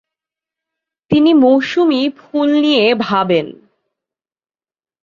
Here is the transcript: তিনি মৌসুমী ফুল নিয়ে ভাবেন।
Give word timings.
তিনি 1.11 1.31
মৌসুমী 1.33 2.01
ফুল 2.17 2.49
নিয়ে 2.61 2.85
ভাবেন। 2.95 3.47